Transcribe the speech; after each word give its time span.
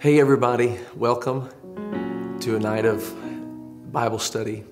Hey, 0.00 0.18
everybody, 0.18 0.78
welcome 0.96 1.50
to 2.40 2.56
a 2.56 2.58
night 2.58 2.86
of 2.86 3.92
Bible 3.92 4.18
study. 4.18 4.64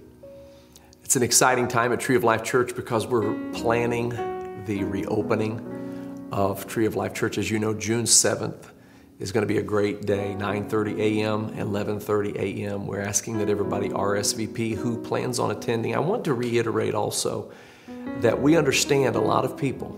It's 1.04 1.16
an 1.16 1.22
exciting 1.22 1.68
time 1.68 1.92
at 1.92 2.00
Tree 2.00 2.16
of 2.16 2.24
Life 2.24 2.42
Church 2.42 2.74
because 2.74 3.06
we're 3.06 3.34
planning 3.52 4.64
the 4.64 4.84
reopening 4.84 6.30
of 6.32 6.66
Tree 6.66 6.86
of 6.86 6.96
Life 6.96 7.12
Church. 7.12 7.36
As 7.36 7.50
you 7.50 7.58
know, 7.58 7.74
June 7.74 8.04
7th 8.04 8.70
is 9.18 9.30
going 9.30 9.42
to 9.42 9.46
be 9.46 9.58
a 9.58 9.62
great 9.62 10.06
day 10.06 10.34
9.30 10.38 10.98
a.m 10.98 11.50
11.30 11.50 12.36
a.m 12.36 12.86
we're 12.86 13.02
asking 13.02 13.36
that 13.36 13.50
everybody 13.50 13.88
rsvp 13.90 14.76
who 14.76 14.96
plans 15.02 15.40
on 15.40 15.50
attending 15.50 15.94
i 15.94 15.98
want 15.98 16.24
to 16.24 16.32
reiterate 16.32 16.94
also 16.94 17.50
that 18.20 18.40
we 18.40 18.56
understand 18.56 19.16
a 19.16 19.20
lot 19.20 19.44
of 19.44 19.56
people 19.56 19.94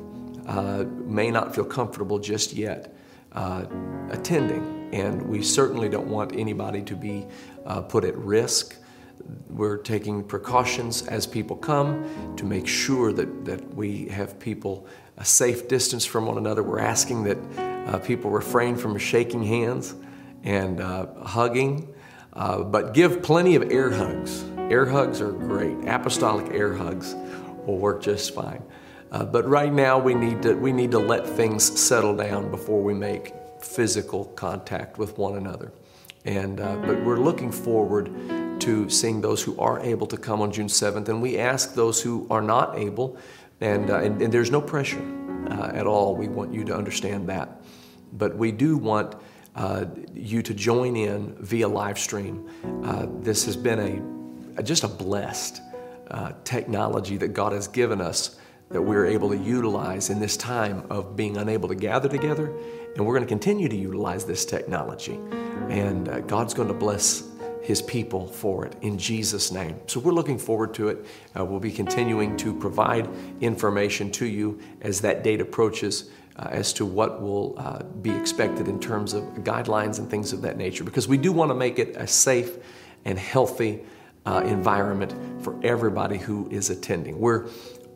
uh, 0.47 0.85
may 1.05 1.31
not 1.31 1.55
feel 1.55 1.67
comfortable 1.67 2.19
just 2.19 2.55
yet 2.55 2.97
uh, 3.33 3.67
attending 4.11 4.80
and 4.93 5.23
we 5.23 5.43
certainly 5.43 5.89
don't 5.89 6.09
want 6.09 6.35
anybody 6.35 6.83
to 6.83 6.97
be 6.97 7.27
uh, 7.67 7.81
put 7.83 8.05
at 8.05 8.17
risk. 8.17 8.77
We're 9.49 9.77
taking 9.77 10.25
precautions 10.25 11.07
as 11.07 11.27
people 11.27 11.57
come 11.57 12.35
to 12.37 12.45
make 12.45 12.67
sure 12.67 13.13
that, 13.13 13.45
that 13.45 13.75
we 13.75 14.07
have 14.09 14.39
people 14.39 14.87
a 15.21 15.25
safe 15.25 15.69
distance 15.69 16.05
from 16.05 16.27
one 16.27 16.39
another. 16.39 16.63
We're 16.63 16.81
asking 16.81 17.25
that 17.25 17.39
uh, 17.87 17.99
people 17.99 18.31
refrain 18.31 18.75
from 18.75 18.97
shaking 18.99 19.45
hands 19.45 19.95
and 20.43 20.81
uh, 20.81 21.07
hugging, 21.23 21.93
uh, 22.33 22.63
but 22.63 22.95
give 22.95 23.23
plenty 23.23 23.55
of 23.55 23.71
air 23.71 23.91
hugs. 23.91 24.43
Air 24.57 24.87
hugs 24.87 25.21
are 25.21 25.33
great. 25.33 25.77
Apostolic 25.87 26.53
air 26.55 26.73
hugs 26.75 27.15
will 27.67 27.77
work 27.77 28.01
just 28.03 28.35
fine. 28.35 28.63
Uh, 29.13 29.25
but 29.25 29.49
right 29.49 29.73
now, 29.73 29.99
we 29.99 30.15
need 30.15 30.43
to 30.43 30.55
we 30.55 30.73
need 30.73 30.91
to 30.93 30.99
let 30.99 31.27
things 31.27 31.79
settle 31.81 32.15
down 32.17 32.51
before 32.51 32.83
we 32.83 32.95
make 32.95 33.35
physical 33.61 34.27
contact 34.37 34.99
with 34.99 35.19
one 35.19 35.37
another. 35.37 35.73
And, 36.25 36.61
uh, 36.61 36.77
but 36.77 37.03
we're 37.03 37.19
looking 37.19 37.51
forward 37.51 38.11
to 38.61 38.91
seeing 38.91 39.21
those 39.21 39.43
who 39.43 39.59
are 39.59 39.81
able 39.81 40.07
to 40.09 40.17
come 40.17 40.43
on 40.43 40.53
June 40.53 40.67
7th. 40.67 41.09
And 41.09 41.23
we 41.23 41.39
ask 41.39 41.75
those 41.75 42.03
who 42.03 42.27
are 42.31 42.43
not 42.43 42.79
able, 42.79 43.17
and, 43.61 43.91
uh, 43.91 44.01
and, 44.01 44.21
and, 44.21 44.33
there's 44.33 44.51
no 44.51 44.61
pressure 44.61 45.03
uh, 45.51 45.71
at 45.73 45.87
all. 45.87 46.15
We 46.15 46.29
want 46.29 46.53
you 46.53 46.65
to 46.65 46.77
understand 46.77 47.29
that. 47.31 47.63
But 48.13 48.37
we 48.37 48.53
do 48.53 48.77
want 48.77 49.15
uh, 49.57 49.87
you 50.15 50.43
to 50.43 50.53
join 50.53 50.95
in 50.95 51.35
via 51.41 51.69
live 51.69 51.99
stream. 51.99 52.49
Uh, 52.85 53.07
this 53.21 53.47
has 53.47 53.57
been 53.57 54.55
a, 54.57 54.63
just 54.63 54.85
a 54.85 54.89
blessed 54.89 55.63
technology 56.45 57.17
that 57.17 57.29
God 57.29 57.53
has 57.53 57.69
given 57.69 58.01
us 58.01 58.40
that 58.71 58.81
we're 58.81 59.07
able 59.07 59.29
to 59.29 59.37
utilize 59.37 60.11
in 60.11 60.21
this 60.21 60.37
time 60.37 60.85
of 60.91 61.17
being 61.17 61.37
unable 61.37 61.69
to 61.69 61.75
gather 61.75 62.09
together 62.09 62.53
and 62.95 63.05
we're 63.05 63.15
going 63.15 63.27
to 63.27 63.29
continue 63.29 63.69
to 63.69 63.77
utilize 63.77 64.25
this 64.25 64.45
technology. 64.45 65.19
And 65.69 66.09
uh, 66.09 66.21
God's 66.21 66.55
going 66.55 66.69
to 66.69 66.75
bless 66.75 67.25
his 67.63 67.83
people 67.83 68.27
for 68.27 68.67
it 68.67 68.75
in 68.81 68.99
Jesus' 68.99 69.53
name. 69.53 69.79
So 69.87 70.01
we're 70.01 70.13
looking 70.13 70.39
forward 70.39 70.75
to 70.75 70.89
it. 70.89 71.07
Uh, 71.37 71.45
we'll 71.45 71.61
be 71.61 71.73
continuing 71.73 72.37
to 72.39 72.55
provide 72.55 73.09
information 73.41 74.11
to 74.13 74.27
you 74.27 74.61
as 74.81 75.01
that 75.03 75.23
date 75.23 75.41
approaches. 75.41 76.11
Uh, 76.37 76.49
as 76.53 76.73
to 76.73 76.87
what 76.87 77.21
will 77.21 77.55
uh, 77.59 77.83
be 77.83 78.11
expected 78.11 78.67
in 78.67 78.81
terms 78.81 79.13
of 79.13 79.25
guidelines 79.43 79.99
and 79.99 80.09
things 80.09 80.33
of 80.33 80.41
that 80.41 80.57
nature, 80.57 80.85
because 80.85 81.07
we 81.07 81.19
do 81.19 81.33
want 81.33 81.51
to 81.51 81.55
make 81.55 81.79
it 81.79 81.95
a 81.97 82.07
safe 82.07 82.57
and 83.05 83.19
healthy 83.19 83.81
uh, 84.25 84.41
environment 84.47 85.13
for 85.43 85.59
everybody 85.63 86.17
who 86.17 86.49
is 86.49 86.71
attending. 86.71 87.19
We're, 87.19 87.49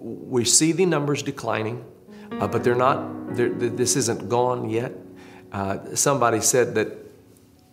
we 0.05 0.45
see 0.45 0.73
the 0.73 0.85
numbers 0.85 1.23
declining 1.23 1.85
uh, 2.41 2.49
but 2.49 2.65
they're 2.65 2.75
not, 2.75 3.35
they're, 3.37 3.51
this 3.51 3.97
isn't 3.97 4.29
gone 4.29 4.69
yet. 4.69 4.93
Uh, 5.53 5.95
somebody 5.95 6.41
said 6.41 6.75
that 6.75 6.89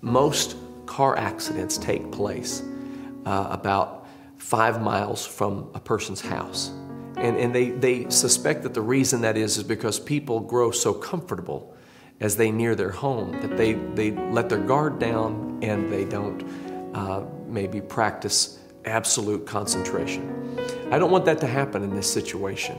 most 0.02 0.56
car 0.86 1.18
accidents 1.18 1.78
take 1.78 2.12
place 2.12 2.64
uh, 3.26 3.48
about 3.50 4.08
five 4.38 4.82
miles 4.82 5.26
from 5.26 5.70
a 5.74 5.80
person's 5.80 6.22
house. 6.22 6.72
And, 7.18 7.38
and 7.38 7.54
they, 7.54 7.70
they 7.70 8.10
suspect 8.10 8.64
that 8.64 8.74
the 8.74 8.82
reason 8.82 9.22
that 9.22 9.38
is 9.38 9.58
is 9.58 9.64
because 9.64 10.00
people 10.00 10.40
grow 10.40 10.72
so 10.72 10.94
comfortable 10.94 11.76
as 12.20 12.36
they 12.36 12.52
near 12.52 12.76
their 12.76 12.92
home 12.92 13.32
that 13.42 13.58
they, 13.58 13.74
they 13.74 14.12
let 14.12 14.50
their 14.50 14.60
guard 14.60 15.00
down 15.00 15.60
and 15.62 15.92
they 15.92 16.06
don't 16.06 16.44
uh, 16.94 17.24
maybe 17.48 17.82
practice 17.82 18.60
absolute 18.86 19.46
concentration. 19.46 20.41
I 20.92 21.00
don't 21.00 21.10
want 21.10 21.24
that 21.24 21.40
to 21.40 21.48
happen 21.48 21.84
in 21.84 21.96
this 21.96 22.12
situation. 22.12 22.78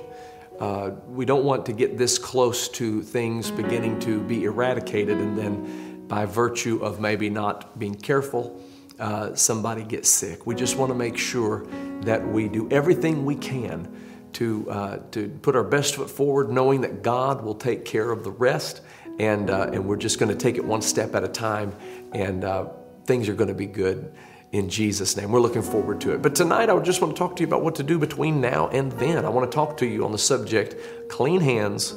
Uh, 0.60 0.90
we 1.08 1.24
don't 1.24 1.44
want 1.44 1.64
to 1.64 1.72
get 1.72 1.96
this 1.96 2.18
close 2.18 2.68
to 2.68 3.00
things 3.00 3.50
beginning 3.50 3.98
to 4.00 4.20
be 4.20 4.44
eradicated 4.44 5.16
and 5.16 5.36
then 5.36 6.06
by 6.08 6.26
virtue 6.26 6.78
of 6.84 7.00
maybe 7.00 7.30
not 7.30 7.78
being 7.78 7.94
careful, 7.94 8.60
uh, 9.00 9.34
somebody 9.34 9.82
gets 9.82 10.10
sick. 10.10 10.46
We 10.46 10.54
just 10.54 10.76
want 10.76 10.90
to 10.90 10.94
make 10.94 11.16
sure 11.16 11.66
that 12.02 12.22
we 12.22 12.48
do 12.48 12.68
everything 12.70 13.24
we 13.24 13.34
can 13.34 13.90
to, 14.34 14.70
uh, 14.70 14.98
to 15.12 15.30
put 15.40 15.56
our 15.56 15.64
best 15.64 15.94
foot 15.94 16.10
forward, 16.10 16.50
knowing 16.50 16.82
that 16.82 17.02
God 17.02 17.42
will 17.42 17.54
take 17.54 17.86
care 17.86 18.12
of 18.12 18.24
the 18.24 18.30
rest. 18.30 18.82
And, 19.20 19.48
uh, 19.48 19.70
and 19.72 19.86
we're 19.86 19.96
just 19.96 20.18
going 20.18 20.28
to 20.28 20.36
take 20.36 20.56
it 20.56 20.64
one 20.64 20.82
step 20.82 21.14
at 21.14 21.24
a 21.24 21.28
time, 21.28 21.74
and 22.12 22.44
uh, 22.44 22.66
things 23.06 23.30
are 23.30 23.34
going 23.34 23.48
to 23.48 23.54
be 23.54 23.66
good 23.66 24.12
in 24.52 24.68
Jesus' 24.68 25.16
name. 25.16 25.32
We're 25.32 25.40
looking 25.40 25.62
forward 25.62 26.00
to 26.02 26.12
it. 26.12 26.20
But 26.20 26.34
tonight, 26.34 26.68
I 26.68 26.78
just 26.80 27.00
want 27.00 27.16
to 27.16 27.18
talk 27.18 27.36
to 27.36 27.40
you 27.40 27.46
about 27.46 27.62
what 27.62 27.74
to 27.76 27.82
do 27.82 27.98
between 27.98 28.40
now 28.40 28.68
and 28.68 28.92
then. 28.92 29.24
I 29.24 29.30
want 29.30 29.50
to 29.50 29.54
talk 29.54 29.78
to 29.78 29.86
you 29.86 30.04
on 30.04 30.12
the 30.12 30.18
subject 30.18 31.08
clean 31.08 31.40
hands 31.40 31.92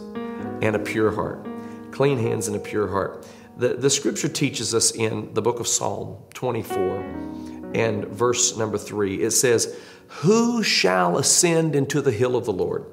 and 0.62 0.76
a 0.76 0.80
pure 0.80 1.12
heart. 1.12 1.46
Clean 1.92 2.18
hands 2.18 2.48
and 2.48 2.56
a 2.56 2.60
pure 2.60 2.88
heart. 2.88 3.28
The, 3.58 3.76
the 3.76 3.90
scripture 3.90 4.30
teaches 4.30 4.74
us 4.74 4.92
in 4.92 5.34
the 5.34 5.42
book 5.42 5.60
of 5.60 5.68
Psalm 5.68 6.18
24 6.34 7.74
and 7.76 8.06
verse 8.06 8.58
number 8.58 8.78
3. 8.78 9.22
It 9.22 9.32
says, 9.32 9.78
Who 10.08 10.64
shall 10.64 11.18
ascend 11.18 11.76
into 11.76 12.02
the 12.02 12.12
hill 12.12 12.38
of 12.38 12.46
the 12.46 12.54
Lord? 12.54 12.86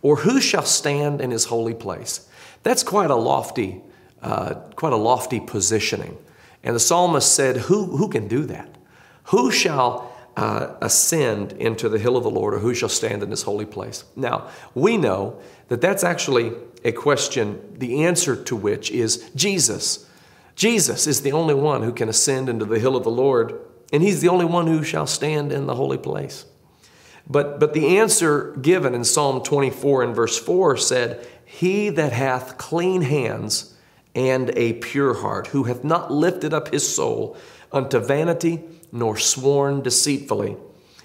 Or 0.00 0.16
who 0.16 0.40
shall 0.40 0.64
stand 0.64 1.20
in 1.20 1.30
his 1.30 1.44
holy 1.44 1.74
place? 1.74 2.28
That's 2.62 2.82
quite 2.82 3.10
a 3.10 3.16
lofty, 3.16 3.82
uh, 4.22 4.54
quite 4.74 4.94
a 4.94 4.96
lofty 4.96 5.38
positioning. 5.38 6.16
And 6.62 6.74
the 6.74 6.80
psalmist 6.80 7.34
said, 7.34 7.56
Who, 7.58 7.96
who 7.96 8.08
can 8.08 8.26
do 8.26 8.46
that? 8.46 8.78
Who 9.24 9.50
shall 9.50 10.12
uh, 10.36 10.74
ascend 10.80 11.52
into 11.52 11.88
the 11.88 11.98
hill 11.98 12.16
of 12.16 12.22
the 12.22 12.30
Lord, 12.30 12.54
or 12.54 12.58
who 12.58 12.74
shall 12.74 12.88
stand 12.88 13.22
in 13.22 13.30
his 13.30 13.42
holy 13.42 13.66
place? 13.66 14.04
Now, 14.16 14.48
we 14.74 14.96
know 14.96 15.40
that 15.68 15.80
that's 15.80 16.04
actually 16.04 16.52
a 16.84 16.92
question, 16.92 17.60
the 17.78 18.04
answer 18.04 18.36
to 18.44 18.56
which 18.56 18.90
is 18.90 19.30
Jesus. 19.34 20.08
Jesus 20.56 21.06
is 21.06 21.22
the 21.22 21.32
only 21.32 21.54
one 21.54 21.82
who 21.82 21.92
can 21.92 22.08
ascend 22.08 22.48
into 22.48 22.64
the 22.64 22.78
hill 22.78 22.96
of 22.96 23.04
the 23.04 23.10
Lord, 23.10 23.58
and 23.92 24.02
he's 24.02 24.20
the 24.20 24.28
only 24.28 24.44
one 24.44 24.66
who 24.66 24.82
shall 24.82 25.06
stand 25.06 25.52
in 25.52 25.66
the 25.66 25.74
holy 25.74 25.98
place. 25.98 26.46
But, 27.28 27.60
but 27.60 27.72
the 27.72 27.98
answer 27.98 28.52
given 28.60 28.94
in 28.94 29.04
Psalm 29.04 29.42
24 29.42 30.02
and 30.02 30.14
verse 30.14 30.38
4 30.38 30.76
said, 30.76 31.26
He 31.44 31.88
that 31.90 32.12
hath 32.12 32.58
clean 32.58 33.02
hands 33.02 33.74
and 34.14 34.50
a 34.56 34.74
pure 34.74 35.14
heart, 35.14 35.48
who 35.48 35.64
hath 35.64 35.84
not 35.84 36.10
lifted 36.10 36.52
up 36.52 36.68
his 36.68 36.94
soul 36.94 37.36
unto 37.70 37.98
vanity 37.98 38.62
nor 38.92 39.16
sworn 39.16 39.80
deceitfully. 39.80 40.56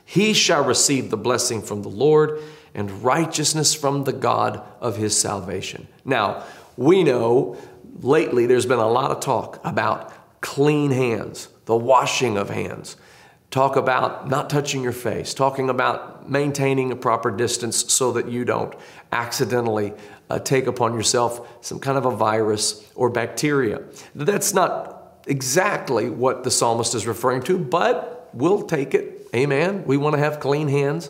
He 0.05 0.33
shall 0.33 0.63
receive 0.63 1.09
the 1.09 1.17
blessing 1.17 1.61
from 1.61 1.81
the 1.81 1.89
Lord 1.89 2.41
and 2.75 3.03
righteousness 3.03 3.73
from 3.73 4.03
the 4.03 4.13
God 4.13 4.61
of 4.79 4.97
his 4.97 5.17
salvation. 5.17 5.87
Now, 6.05 6.43
we 6.75 7.03
know 7.03 7.57
lately 8.01 8.45
there's 8.45 8.65
been 8.65 8.79
a 8.79 8.87
lot 8.87 9.11
of 9.11 9.19
talk 9.19 9.59
about 9.63 10.13
clean 10.41 10.91
hands, 10.91 11.49
the 11.65 11.75
washing 11.75 12.37
of 12.37 12.49
hands. 12.49 12.95
Talk 13.49 13.75
about 13.75 14.29
not 14.29 14.49
touching 14.49 14.83
your 14.83 14.91
face, 14.91 15.33
talking 15.33 15.69
about 15.69 16.29
maintaining 16.29 16.91
a 16.91 16.95
proper 16.95 17.31
distance 17.31 17.91
so 17.91 18.11
that 18.11 18.29
you 18.29 18.45
don't 18.45 18.75
accidentally 19.11 19.93
uh, 20.29 20.39
take 20.39 20.67
upon 20.67 20.93
yourself 20.93 21.65
some 21.65 21.79
kind 21.79 21.97
of 21.97 22.05
a 22.05 22.11
virus 22.11 22.89
or 22.93 23.09
bacteria. 23.09 23.81
That's 24.13 24.53
not 24.53 24.96
exactly 25.27 26.09
what 26.09 26.43
the 26.43 26.51
psalmist 26.51 26.95
is 26.95 27.05
referring 27.05 27.43
to, 27.43 27.57
but 27.57 28.29
we'll 28.33 28.63
take 28.63 28.93
it. 28.93 29.27
Amen. 29.35 29.83
We 29.85 29.97
want 29.97 30.15
to 30.15 30.19
have 30.19 30.39
clean 30.39 30.67
hands, 30.67 31.09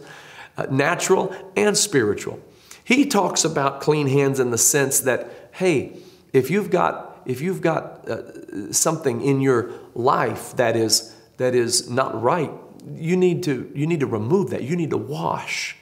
uh, 0.57 0.67
natural 0.69 1.33
and 1.55 1.77
spiritual. 1.77 2.39
He 2.83 3.05
talks 3.05 3.43
about 3.43 3.81
clean 3.81 4.07
hands 4.07 4.39
in 4.39 4.51
the 4.51 4.57
sense 4.57 5.01
that, 5.01 5.49
hey, 5.53 5.97
if 6.33 6.49
you've 6.49 6.69
got 6.69 7.05
if 7.25 7.41
you've 7.41 7.61
got 7.61 8.07
uh, 8.07 8.71
something 8.71 9.21
in 9.21 9.41
your 9.41 9.71
life 9.93 10.55
that 10.55 10.77
is 10.77 11.13
that 11.37 11.53
is 11.53 11.89
not 11.89 12.21
right, 12.21 12.51
you 12.95 13.17
need 13.17 13.43
to 13.43 13.69
you 13.75 13.85
need 13.85 13.99
to 13.99 14.07
remove 14.07 14.49
that. 14.51 14.63
You 14.63 14.75
need 14.75 14.91
to 14.91 14.97
wash 14.97 15.75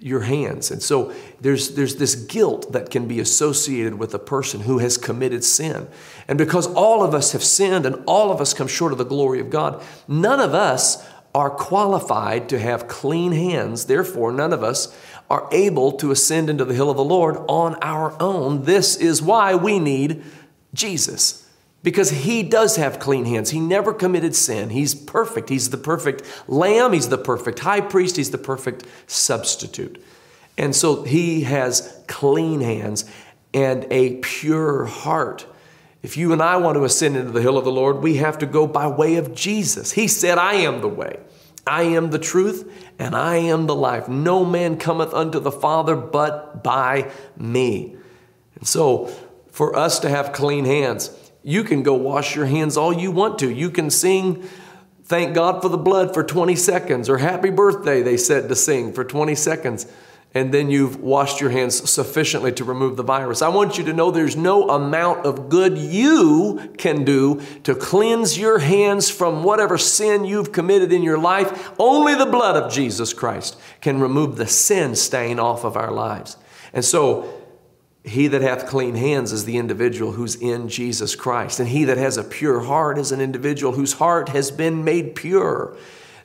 your 0.00 0.20
hands. 0.20 0.70
And 0.70 0.82
so 0.82 1.12
there's, 1.40 1.74
there's 1.74 1.96
this 1.96 2.14
guilt 2.14 2.72
that 2.72 2.90
can 2.90 3.08
be 3.08 3.20
associated 3.20 3.94
with 3.94 4.14
a 4.14 4.18
person 4.18 4.60
who 4.60 4.78
has 4.78 4.96
committed 4.96 5.44
sin. 5.44 5.88
And 6.26 6.38
because 6.38 6.66
all 6.66 7.02
of 7.02 7.14
us 7.14 7.32
have 7.32 7.42
sinned 7.42 7.86
and 7.86 8.02
all 8.06 8.30
of 8.30 8.40
us 8.40 8.54
come 8.54 8.68
short 8.68 8.92
of 8.92 8.98
the 8.98 9.04
glory 9.04 9.40
of 9.40 9.50
God, 9.50 9.82
none 10.06 10.40
of 10.40 10.54
us 10.54 11.06
are 11.34 11.50
qualified 11.50 12.48
to 12.48 12.58
have 12.58 12.88
clean 12.88 13.32
hands. 13.32 13.86
Therefore, 13.86 14.32
none 14.32 14.52
of 14.52 14.62
us 14.62 14.96
are 15.30 15.48
able 15.52 15.92
to 15.92 16.10
ascend 16.10 16.48
into 16.48 16.64
the 16.64 16.74
hill 16.74 16.90
of 16.90 16.96
the 16.96 17.04
Lord 17.04 17.36
on 17.48 17.76
our 17.82 18.20
own. 18.20 18.64
This 18.64 18.96
is 18.96 19.20
why 19.20 19.54
we 19.54 19.78
need 19.78 20.24
Jesus. 20.74 21.47
Because 21.82 22.10
he 22.10 22.42
does 22.42 22.76
have 22.76 22.98
clean 22.98 23.24
hands. 23.24 23.50
He 23.50 23.60
never 23.60 23.92
committed 23.92 24.34
sin. 24.34 24.70
He's 24.70 24.94
perfect. 24.94 25.48
He's 25.48 25.70
the 25.70 25.76
perfect 25.76 26.22
lamb. 26.48 26.92
He's 26.92 27.08
the 27.08 27.18
perfect 27.18 27.60
high 27.60 27.80
priest. 27.80 28.16
He's 28.16 28.30
the 28.30 28.38
perfect 28.38 28.84
substitute. 29.06 30.02
And 30.56 30.74
so 30.74 31.04
he 31.04 31.42
has 31.42 32.02
clean 32.08 32.60
hands 32.60 33.04
and 33.54 33.86
a 33.90 34.16
pure 34.16 34.86
heart. 34.86 35.46
If 36.02 36.16
you 36.16 36.32
and 36.32 36.42
I 36.42 36.56
want 36.56 36.76
to 36.76 36.84
ascend 36.84 37.16
into 37.16 37.30
the 37.30 37.42
hill 37.42 37.58
of 37.58 37.64
the 37.64 37.72
Lord, 37.72 37.98
we 37.98 38.16
have 38.16 38.38
to 38.38 38.46
go 38.46 38.66
by 38.66 38.88
way 38.88 39.16
of 39.16 39.34
Jesus. 39.34 39.92
He 39.92 40.08
said, 40.08 40.38
I 40.38 40.54
am 40.54 40.80
the 40.80 40.88
way, 40.88 41.18
I 41.66 41.82
am 41.82 42.10
the 42.10 42.18
truth, 42.18 42.70
and 42.98 43.14
I 43.14 43.36
am 43.36 43.66
the 43.66 43.74
life. 43.74 44.08
No 44.08 44.44
man 44.44 44.78
cometh 44.78 45.12
unto 45.14 45.38
the 45.38 45.52
Father 45.52 45.96
but 45.96 46.62
by 46.62 47.10
me. 47.36 47.96
And 48.56 48.66
so, 48.66 49.06
for 49.50 49.76
us 49.76 49.98
to 50.00 50.08
have 50.08 50.32
clean 50.32 50.64
hands, 50.64 51.10
you 51.48 51.64
can 51.64 51.82
go 51.82 51.94
wash 51.94 52.36
your 52.36 52.44
hands 52.44 52.76
all 52.76 52.92
you 52.92 53.10
want 53.10 53.38
to. 53.38 53.50
You 53.50 53.70
can 53.70 53.88
sing, 53.88 54.46
Thank 55.04 55.34
God 55.34 55.62
for 55.62 55.70
the 55.70 55.78
blood 55.78 56.12
for 56.12 56.22
20 56.22 56.54
seconds, 56.54 57.08
or 57.08 57.16
Happy 57.16 57.48
Birthday, 57.48 58.02
they 58.02 58.18
said 58.18 58.50
to 58.50 58.54
sing 58.54 58.92
for 58.92 59.02
20 59.02 59.34
seconds 59.34 59.86
and 60.34 60.52
then 60.52 60.68
you've 60.68 61.00
washed 61.00 61.40
your 61.40 61.48
hands 61.48 61.88
sufficiently 61.88 62.52
to 62.52 62.64
remove 62.64 62.98
the 62.98 63.02
virus. 63.02 63.40
I 63.40 63.48
want 63.48 63.78
you 63.78 63.84
to 63.84 63.94
know 63.94 64.10
there's 64.10 64.36
no 64.36 64.68
amount 64.68 65.24
of 65.24 65.48
good 65.48 65.78
you 65.78 66.74
can 66.76 67.02
do 67.04 67.40
to 67.64 67.74
cleanse 67.74 68.38
your 68.38 68.58
hands 68.58 69.08
from 69.08 69.42
whatever 69.42 69.78
sin 69.78 70.26
you've 70.26 70.52
committed 70.52 70.92
in 70.92 71.02
your 71.02 71.16
life. 71.16 71.72
Only 71.78 72.14
the 72.14 72.26
blood 72.26 72.62
of 72.62 72.70
Jesus 72.70 73.14
Christ 73.14 73.58
can 73.80 74.00
remove 74.00 74.36
the 74.36 74.46
sin 74.46 74.94
stain 74.96 75.40
off 75.40 75.64
of 75.64 75.78
our 75.78 75.90
lives. 75.90 76.36
And 76.74 76.84
so, 76.84 77.37
he 78.08 78.28
that 78.28 78.42
hath 78.42 78.66
clean 78.66 78.94
hands 78.94 79.32
is 79.32 79.44
the 79.44 79.56
individual 79.56 80.12
who's 80.12 80.34
in 80.34 80.68
Jesus 80.68 81.14
Christ. 81.14 81.60
And 81.60 81.68
he 81.68 81.84
that 81.84 81.96
has 81.96 82.16
a 82.16 82.24
pure 82.24 82.60
heart 82.60 82.98
is 82.98 83.12
an 83.12 83.20
individual 83.20 83.72
whose 83.72 83.94
heart 83.94 84.30
has 84.30 84.50
been 84.50 84.84
made 84.84 85.14
pure 85.14 85.76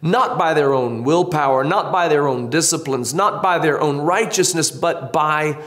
not 0.04 0.38
by 0.38 0.54
their 0.54 0.74
own 0.74 1.06
willpower, 1.06 1.64
not 1.64 1.90
by 1.90 2.10
their 2.10 2.28
own 2.28 2.50
disciplines, 2.50 3.14
not 3.14 3.42
by 3.42 3.58
their 3.58 3.80
own 3.80 4.00
righteousness, 4.00 4.70
but 4.70 5.14
by 5.14 5.58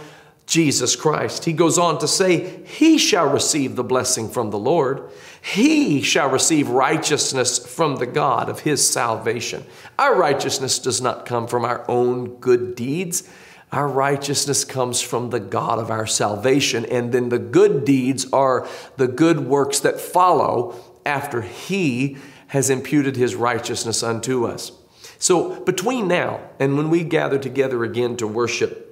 Jesus 0.47 0.95
Christ. 0.95 1.47
He 1.47 1.55
goes 1.55 1.79
on 1.79 1.99
to 1.99 2.07
say, 2.07 2.63
He 2.67 2.99
shall 2.99 3.29
receive 3.29 3.77
the 3.77 3.83
blessing 3.83 4.29
from 4.29 4.51
the 4.51 4.59
Lord. 4.59 5.11
He 5.43 6.03
shall 6.03 6.29
receive 6.29 6.69
righteousness 6.69 7.59
from 7.59 7.97
the 7.97 8.07
God 8.07 8.51
of 8.51 8.61
his 8.61 8.87
salvation. 8.87 9.65
Our 9.99 10.15
righteousness 10.15 10.79
does 10.79 11.01
not 11.01 11.25
come 11.25 11.47
from 11.47 11.65
our 11.65 11.85
own 11.89 12.37
good 12.37 12.75
deeds. 12.75 13.29
Our 13.73 13.89
righteousness 13.89 14.65
comes 14.65 15.01
from 15.01 15.31
the 15.31 15.41
God 15.41 15.79
of 15.79 15.91
our 15.91 16.07
salvation. 16.07 16.85
And 16.87 17.13
then 17.13 17.29
the 17.29 17.39
good 17.39 17.85
deeds 17.85 18.31
are 18.33 18.69
the 18.97 19.09
good 19.09 19.41
works 19.41 19.81
that 19.81 20.01
follow 20.01 20.77
after 21.05 21.43
He 21.43 22.17
has 22.49 22.71
imputed 22.71 23.17
his 23.17 23.35
righteousness 23.35 24.03
unto 24.03 24.47
us. 24.47 24.73
So, 25.19 25.61
between 25.65 26.09
now 26.09 26.41
and 26.61 26.77
when 26.77 26.91
we 26.91 27.03
gather 27.03 27.39
together 27.39 27.85
again 27.85 28.17
to 28.19 28.27
worship, 28.27 28.83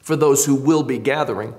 for 0.00 0.16
those 0.16 0.44
who 0.44 0.54
will 0.54 0.82
be 0.82 0.98
gathering, 0.98 1.54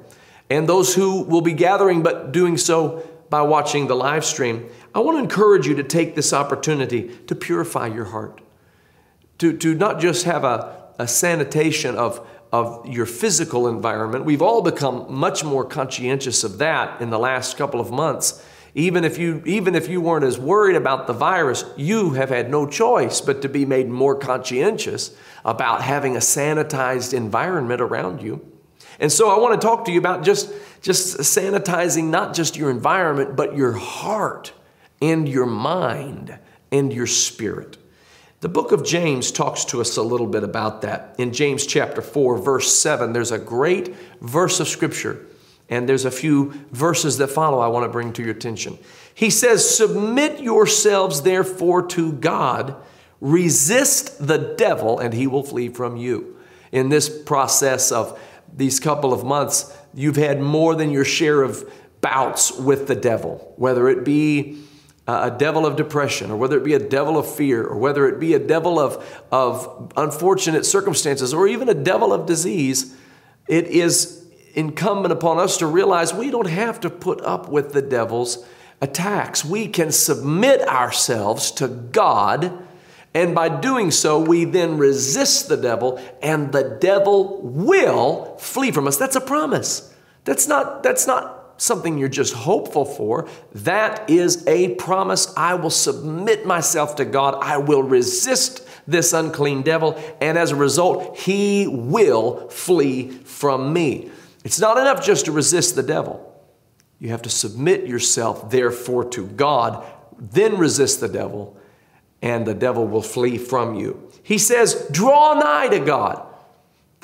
and 0.50 0.68
those 0.68 0.95
who 0.95 1.24
will 1.24 1.41
be 1.41 1.53
gathering 1.53 2.01
but 2.03 2.31
doing 2.31 2.57
so 2.57 3.07
by 3.30 3.41
watching 3.41 3.88
the 3.88 3.95
live 3.95 4.25
stream, 4.25 4.69
I 4.94 5.00
want 5.00 5.18
to 5.18 5.24
encourage 5.24 5.68
you 5.68 5.75
to 5.75 5.83
take 5.83 6.15
this 6.15 6.33
opportunity 6.33 7.09
to 7.27 7.36
purify 7.36 7.88
your 7.88 8.06
heart, 8.06 8.41
to, 9.39 9.56
to 9.57 9.75
not 9.75 10.00
just 10.00 10.25
have 10.25 10.44
a, 10.44 10.88
a 11.00 11.07
sanitation 11.07 11.96
of, 11.96 12.24
of 12.51 12.86
your 12.86 13.07
physical 13.07 13.68
environment. 13.68 14.25
We've 14.25 14.44
all 14.44 14.62
become 14.62 15.12
much 15.12 15.44
more 15.44 15.66
conscientious 15.66 16.44
of 16.44 16.60
that 16.60 17.01
in 17.01 17.10
the 17.10 17.18
last 17.18 17.57
couple 17.57 17.80
of 17.80 17.90
months 17.90 18.46
even 18.75 19.04
if 19.04 19.18
you 19.18 19.42
even 19.46 19.75
if 19.75 19.88
you 19.90 20.00
weren't 20.00 20.24
as 20.24 20.38
worried 20.38 20.75
about 20.75 21.07
the 21.07 21.13
virus, 21.13 21.66
you 21.75 22.12
have 22.12 22.30
had 22.30 22.50
no 22.50 22.68
choice 22.68 23.22
but 23.22 23.42
to 23.42 23.50
be 23.50 23.66
made 23.66 23.90
more 23.90 24.16
conscientious 24.16 25.16
about 25.44 25.81
having 25.81 26.16
a 26.16 26.19
sanitized 26.19 27.13
environment 27.13 27.81
around 27.81 28.22
you. 28.22 28.46
And 29.00 29.12
so 29.12 29.30
I 29.30 29.40
want 29.40 29.60
to 29.60 29.66
talk 29.66 29.86
to 29.86 29.92
you 29.92 30.00
about 30.00 30.24
just 30.24 30.54
just 30.81 31.18
sanitizing 31.18 32.06
not 32.06 32.36
just 32.36 32.56
your 32.56 32.69
environment 32.69 33.36
but 33.36 33.56
your 33.56 33.74
heart 33.74 34.54
and 35.01 35.28
your 35.28 35.46
mind 35.46 36.38
and 36.72 36.94
your 36.94 37.07
spirit. 37.07 37.78
The 38.41 38.50
book 38.50 38.71
of 38.71 38.86
James 38.86 39.31
talks 39.31 39.65
to 39.65 39.81
us 39.81 39.97
a 39.97 40.01
little 40.01 40.27
bit 40.27 40.44
about 40.44 40.81
that. 40.81 41.15
In 41.18 41.33
James 41.33 41.65
chapter 41.65 42.01
4 42.01 42.38
verse 42.38 42.74
7, 42.74 43.12
there's 43.12 43.31
a 43.31 43.38
great 43.38 43.94
verse 44.21 44.59
of 44.62 44.68
scripture 44.68 45.25
and 45.69 45.88
there's 45.88 46.06
a 46.06 46.12
few 46.12 46.53
verses 46.71 47.18
that 47.18 47.27
follow 47.27 47.59
I 47.59 47.68
want 47.68 47.83
to 47.83 47.89
bring 47.89 48.13
to 48.13 48.24
your 48.24 48.31
attention. 48.31 48.80
He 49.13 49.30
says, 49.30 49.77
Submit 49.77 50.39
yourselves 50.39 51.21
therefore 51.21 51.86
to 51.88 52.13
God, 52.13 52.75
resist 53.21 54.25
the 54.25 54.56
devil, 54.57 55.00
and 55.00 55.13
he 55.13 55.27
will 55.27 55.44
flee 55.44 55.69
from 55.69 55.95
you. 55.95 56.38
In 56.71 56.89
this 56.89 57.09
process 57.24 57.91
of 57.91 58.19
these 58.56 58.80
couple 58.80 59.13
of 59.13 59.24
months, 59.24 59.75
you've 59.94 60.15
had 60.15 60.41
more 60.41 60.75
than 60.75 60.91
your 60.91 61.06
share 61.06 61.44
of 61.44 61.71
bouts 62.01 62.51
with 62.51 62.88
the 62.88 62.95
devil, 62.95 63.53
whether 63.57 63.89
it 63.89 64.03
be 64.03 64.63
a 65.10 65.36
devil 65.38 65.66
of 65.66 65.76
depression, 65.76 66.32
or 66.32 66.38
whether 66.38 66.58
it 66.58 66.64
be 66.64 66.74
a 66.74 66.80
devil 66.80 67.18
of 67.18 67.34
fear, 67.34 67.64
or 67.64 67.78
whether 67.78 68.08
it 68.08 68.20
be 68.20 68.34
a 68.34 68.40
devil 68.40 68.80
of, 68.80 69.24
of 69.32 69.92
unfortunate 69.96 70.66
circumstances, 70.66 71.34
or 71.34 71.48
even 71.48 71.70
a 71.70 71.74
devil 71.74 72.14
of 72.14 72.26
disease. 72.26 72.96
It 73.48 73.68
is 73.68 74.28
incumbent 74.54 75.12
upon 75.12 75.40
us 75.40 75.58
to 75.58 75.66
realize 75.66 76.14
we 76.14 76.32
don't 76.32 76.50
have 76.50 76.80
to 76.82 76.90
put 76.90 77.22
up 77.22 77.50
with 77.50 77.74
the 77.74 77.82
devil's 77.82 78.46
attacks. 78.82 79.44
We 79.46 79.68
can 79.68 79.92
submit 79.92 80.62
ourselves 80.68 81.52
to 81.52 81.68
God, 81.68 82.66
and 83.14 83.34
by 83.34 83.50
doing 83.50 83.92
so, 83.92 84.20
we 84.20 84.46
then 84.46 84.78
resist 84.78 85.50
the 85.50 85.58
devil, 85.58 86.00
and 86.22 86.52
the 86.52 86.78
devil 86.80 87.42
will 87.42 88.38
flee 88.38 88.72
from 88.72 88.88
us. 88.88 88.98
That's 88.98 89.16
a 89.16 89.22
promise. 89.22 89.94
That's 90.26 90.48
not, 90.48 90.84
that's 90.84 91.08
not 91.08 91.38
something 91.62 91.98
you're 91.98 92.10
just 92.10 92.34
hopeful 92.34 92.86
for. 92.86 93.28
That 93.54 94.10
is 94.10 94.46
a 94.48 94.76
promise. 94.76 95.34
I 95.36 95.56
will 95.56 95.70
submit 95.70 96.46
myself 96.46 96.96
to 96.98 97.06
God. 97.06 97.36
I 97.42 97.58
will 97.58 97.84
resist 97.84 98.68
this 98.88 99.14
unclean 99.14 99.62
devil, 99.62 100.02
and 100.20 100.38
as 100.38 100.52
a 100.52 100.56
result, 100.56 101.18
he 101.18 101.68
will 101.68 102.50
flee 102.50 103.10
from 103.10 103.72
me. 103.72 104.10
It's 104.44 104.60
not 104.60 104.78
enough 104.78 105.04
just 105.06 105.26
to 105.26 105.32
resist 105.32 105.76
the 105.76 105.84
devil. 105.84 106.26
You 106.98 107.10
have 107.10 107.22
to 107.24 107.30
submit 107.30 107.88
yourself, 107.88 108.50
therefore, 108.50 109.06
to 109.12 109.28
God, 109.28 109.86
then 110.18 110.58
resist 110.58 111.00
the 111.00 111.08
devil, 111.08 111.58
and 112.22 112.46
the 112.46 112.54
devil 112.54 112.88
will 112.88 113.01
flee 113.01 113.38
from 113.38 113.75
you. 113.75 114.12
He 114.24 114.38
says, 114.38 114.88
Draw 114.92 115.36
nigh 115.36 115.70
to 115.70 115.80
God. 115.80 116.25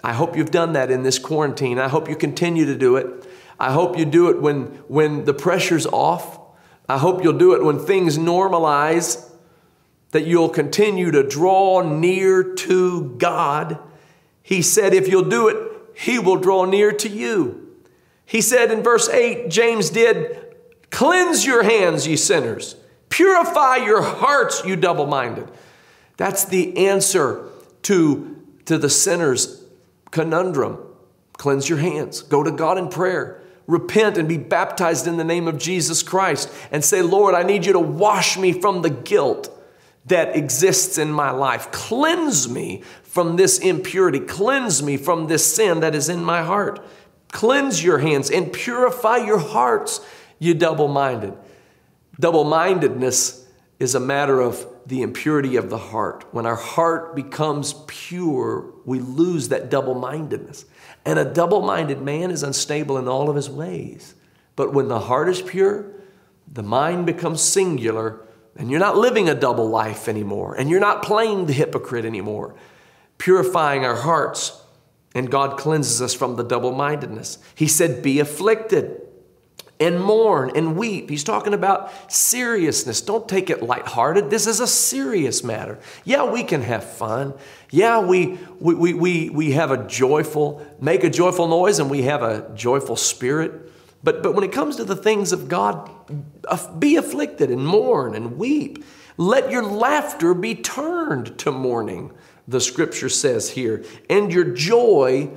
I 0.03 0.13
hope 0.13 0.35
you've 0.35 0.51
done 0.51 0.73
that 0.73 0.91
in 0.91 1.03
this 1.03 1.17
quarantine. 1.17 1.79
I 1.79 1.87
hope 1.87 2.09
you 2.09 2.15
continue 2.15 2.65
to 2.65 2.75
do 2.75 2.97
it. 2.97 3.25
I 3.59 3.71
hope 3.71 3.97
you 3.97 4.05
do 4.05 4.29
it 4.29 4.41
when, 4.41 4.65
when 4.87 5.25
the 5.25 5.33
pressure's 5.33 5.85
off. 5.85 6.39
I 6.87 6.97
hope 6.97 7.23
you'll 7.23 7.37
do 7.37 7.53
it 7.53 7.63
when 7.63 7.79
things 7.79 8.17
normalize, 8.17 9.31
that 10.11 10.25
you'll 10.25 10.49
continue 10.49 11.11
to 11.11 11.23
draw 11.27 11.81
near 11.81 12.43
to 12.55 13.15
God. 13.17 13.79
He 14.43 14.61
said, 14.61 14.93
If 14.93 15.07
you'll 15.07 15.29
do 15.29 15.47
it, 15.47 15.71
he 15.95 16.19
will 16.19 16.37
draw 16.37 16.65
near 16.65 16.91
to 16.91 17.09
you. 17.09 17.75
He 18.25 18.41
said 18.41 18.71
in 18.71 18.83
verse 18.83 19.09
8, 19.09 19.49
James 19.49 19.89
did, 19.89 20.55
Cleanse 20.89 21.45
your 21.45 21.63
hands, 21.63 22.07
ye 22.07 22.15
sinners. 22.15 22.75
Purify 23.09 23.77
your 23.77 24.01
hearts, 24.01 24.63
you 24.65 24.75
double 24.75 25.05
minded. 25.05 25.49
That's 26.17 26.45
the 26.45 26.87
answer 26.87 27.49
to, 27.83 28.41
to 28.65 28.77
the 28.77 28.89
sinner's 28.89 29.63
conundrum. 30.11 30.79
Cleanse 31.33 31.69
your 31.69 31.79
hands. 31.79 32.21
Go 32.21 32.43
to 32.43 32.51
God 32.51 32.77
in 32.77 32.89
prayer. 32.89 33.41
Repent 33.67 34.17
and 34.17 34.27
be 34.29 34.37
baptized 34.37 35.07
in 35.07 35.17
the 35.17 35.23
name 35.23 35.47
of 35.47 35.57
Jesus 35.57 36.03
Christ 36.03 36.51
and 36.71 36.83
say, 36.83 37.01
Lord, 37.01 37.33
I 37.33 37.43
need 37.43 37.65
you 37.65 37.73
to 37.73 37.79
wash 37.79 38.37
me 38.37 38.51
from 38.53 38.81
the 38.81 38.89
guilt 38.89 39.51
that 40.05 40.35
exists 40.35 40.97
in 40.97 41.11
my 41.11 41.31
life. 41.31 41.71
Cleanse 41.71 42.47
me 42.47 42.83
from 43.03 43.37
this 43.37 43.57
impurity. 43.57 44.19
Cleanse 44.19 44.83
me 44.83 44.97
from 44.97 45.27
this 45.27 45.55
sin 45.55 45.79
that 45.79 45.95
is 45.95 46.09
in 46.09 46.23
my 46.23 46.43
heart. 46.43 46.85
Cleanse 47.31 47.83
your 47.83 47.97
hands 47.97 48.29
and 48.29 48.53
purify 48.53 49.17
your 49.17 49.39
hearts, 49.39 49.99
you 50.37 50.53
double 50.53 50.87
minded. 50.87 51.33
Double 52.19 52.43
mindedness 52.43 53.47
is 53.79 53.95
a 53.95 53.99
matter 53.99 54.39
of 54.39 54.65
the 54.85 55.01
impurity 55.01 55.55
of 55.55 55.69
the 55.69 55.77
heart. 55.77 56.25
When 56.31 56.45
our 56.45 56.55
heart 56.55 57.15
becomes 57.15 57.73
pure, 57.87 58.71
we 58.85 58.99
lose 58.99 59.49
that 59.49 59.69
double 59.69 59.95
mindedness. 59.95 60.65
And 61.05 61.17
a 61.17 61.25
double 61.25 61.61
minded 61.61 62.01
man 62.01 62.31
is 62.31 62.43
unstable 62.43 62.97
in 62.97 63.07
all 63.07 63.29
of 63.29 63.35
his 63.35 63.49
ways. 63.49 64.15
But 64.55 64.73
when 64.73 64.87
the 64.87 64.99
heart 64.99 65.29
is 65.29 65.41
pure, 65.41 65.91
the 66.51 66.63
mind 66.63 67.05
becomes 67.05 67.41
singular, 67.41 68.21
and 68.55 68.69
you're 68.69 68.79
not 68.79 68.97
living 68.97 69.27
a 69.27 69.35
double 69.35 69.67
life 69.67 70.07
anymore, 70.07 70.55
and 70.55 70.69
you're 70.69 70.79
not 70.79 71.03
playing 71.03 71.47
the 71.47 71.53
hypocrite 71.53 72.05
anymore 72.05 72.55
purifying 73.17 73.85
our 73.85 73.95
hearts, 73.95 74.61
and 75.13 75.31
God 75.31 75.57
cleanses 75.57 76.01
us 76.01 76.13
from 76.13 76.35
the 76.35 76.43
double 76.43 76.73
mindedness. 76.73 77.37
He 77.55 77.67
said, 77.67 78.03
Be 78.03 78.19
afflicted. 78.19 79.01
And 79.79 80.01
mourn 80.01 80.51
and 80.55 80.77
weep. 80.77 81.09
He's 81.09 81.23
talking 81.23 81.53
about 81.53 81.91
seriousness. 82.11 83.01
Don't 83.01 83.27
take 83.27 83.49
it 83.49 83.61
lighthearted. 83.61 84.29
This 84.29 84.47
is 84.47 84.59
a 84.59 84.67
serious 84.67 85.43
matter. 85.43 85.79
Yeah, 86.03 86.31
we 86.31 86.43
can 86.43 86.61
have 86.61 86.83
fun. 86.83 87.33
Yeah, 87.71 87.99
we, 87.99 88.39
we, 88.59 88.73
we, 88.73 88.93
we, 88.93 89.29
we 89.29 89.51
have 89.51 89.71
a 89.71 89.85
joyful, 89.85 90.65
make 90.79 91.03
a 91.03 91.09
joyful 91.09 91.47
noise 91.47 91.79
and 91.79 91.89
we 91.89 92.03
have 92.03 92.23
a 92.23 92.49
joyful 92.55 92.95
spirit. 92.95 93.71
But, 94.03 94.23
but 94.23 94.33
when 94.33 94.43
it 94.43 94.51
comes 94.51 94.77
to 94.77 94.85
the 94.85 94.95
things 94.95 95.31
of 95.31 95.49
God, 95.49 95.89
uh, 96.47 96.73
be 96.75 96.95
afflicted 96.95 97.49
and 97.49 97.65
mourn 97.65 98.15
and 98.15 98.37
weep. 98.37 98.83
Let 99.17 99.49
your 99.49 99.63
laughter 99.63 100.33
be 100.33 100.55
turned 100.55 101.37
to 101.39 101.51
mourning, 101.51 102.11
the 102.47 102.61
scripture 102.61 103.09
says 103.09 103.49
here, 103.49 103.83
and 104.09 104.31
your 104.31 104.43
joy 104.43 105.31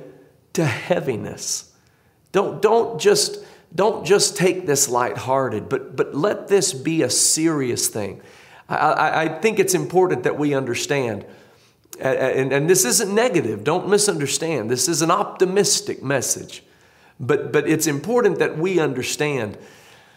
to 0.53 0.65
heaviness. 0.65 1.73
Don't, 2.31 2.61
don't 2.61 2.99
just 2.99 3.43
don't 3.73 4.05
just 4.05 4.35
take 4.35 4.65
this 4.65 4.89
lighthearted, 4.89 5.69
but, 5.69 5.95
but 5.95 6.15
let 6.15 6.47
this 6.47 6.73
be 6.73 7.03
a 7.03 7.09
serious 7.09 7.87
thing. 7.87 8.21
I, 8.67 8.75
I, 8.75 9.21
I 9.23 9.27
think 9.39 9.59
it's 9.59 9.73
important 9.73 10.23
that 10.23 10.37
we 10.37 10.53
understand, 10.53 11.25
and, 11.99 12.51
and 12.51 12.69
this 12.69 12.85
isn't 12.85 13.13
negative, 13.13 13.63
don't 13.63 13.87
misunderstand. 13.87 14.69
This 14.69 14.87
is 14.87 15.01
an 15.01 15.11
optimistic 15.11 16.01
message. 16.01 16.63
But, 17.19 17.51
but 17.51 17.67
it's 17.67 17.85
important 17.85 18.39
that 18.39 18.57
we 18.57 18.79
understand 18.79 19.57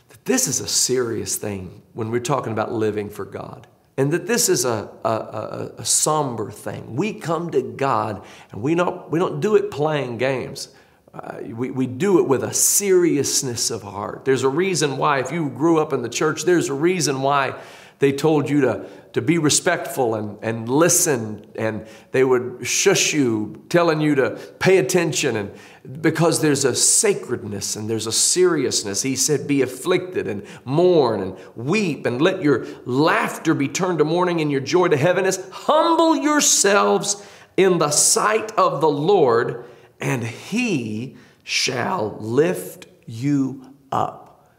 that 0.08 0.24
this 0.24 0.46
is 0.46 0.60
a 0.60 0.68
serious 0.68 1.36
thing 1.36 1.82
when 1.94 2.10
we're 2.10 2.20
talking 2.20 2.52
about 2.52 2.72
living 2.72 3.10
for 3.10 3.24
God. 3.24 3.66
And 3.98 4.10
that 4.12 4.26
this 4.26 4.48
is 4.48 4.64
a, 4.64 4.88
a, 5.04 5.08
a, 5.08 5.72
a 5.78 5.84
somber 5.84 6.50
thing. 6.50 6.96
We 6.96 7.12
come 7.12 7.50
to 7.50 7.60
God 7.60 8.24
and 8.50 8.62
we 8.62 8.74
don't, 8.74 9.10
we 9.10 9.18
don't 9.18 9.40
do 9.40 9.56
it 9.56 9.70
playing 9.70 10.16
games. 10.16 10.68
Uh, 11.14 11.38
we, 11.44 11.70
we 11.70 11.86
do 11.86 12.18
it 12.20 12.26
with 12.26 12.42
a 12.42 12.54
seriousness 12.54 13.70
of 13.70 13.82
heart. 13.82 14.24
There's 14.24 14.44
a 14.44 14.48
reason 14.48 14.96
why, 14.96 15.20
if 15.20 15.30
you 15.30 15.50
grew 15.50 15.78
up 15.78 15.92
in 15.92 16.00
the 16.00 16.08
church, 16.08 16.44
there's 16.44 16.70
a 16.70 16.74
reason 16.74 17.20
why 17.20 17.60
they 17.98 18.12
told 18.12 18.48
you 18.48 18.62
to, 18.62 18.88
to 19.12 19.20
be 19.20 19.36
respectful 19.36 20.14
and, 20.14 20.38
and 20.42 20.68
listen, 20.70 21.46
and 21.54 21.86
they 22.12 22.24
would 22.24 22.66
shush 22.66 23.12
you, 23.12 23.62
telling 23.68 24.00
you 24.00 24.14
to 24.14 24.30
pay 24.58 24.78
attention, 24.78 25.36
and 25.36 25.52
because 26.00 26.40
there's 26.40 26.64
a 26.64 26.74
sacredness 26.74 27.76
and 27.76 27.90
there's 27.90 28.06
a 28.06 28.12
seriousness. 28.12 29.02
He 29.02 29.14
said, 29.14 29.46
Be 29.46 29.60
afflicted 29.60 30.26
and 30.26 30.44
mourn 30.64 31.20
and 31.20 31.36
weep, 31.54 32.06
and 32.06 32.22
let 32.22 32.42
your 32.42 32.66
laughter 32.86 33.52
be 33.52 33.68
turned 33.68 33.98
to 33.98 34.04
mourning 34.04 34.40
and 34.40 34.50
your 34.50 34.60
joy 34.62 34.88
to 34.88 34.96
heaviness. 34.96 35.46
Humble 35.52 36.16
yourselves 36.16 37.22
in 37.56 37.76
the 37.78 37.90
sight 37.90 38.50
of 38.52 38.80
the 38.80 38.88
Lord 38.88 39.66
and 40.02 40.24
he 40.24 41.16
shall 41.44 42.16
lift 42.18 42.86
you 43.06 43.74
up. 43.90 44.50